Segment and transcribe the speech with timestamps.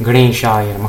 [0.00, 0.88] Green şair mi?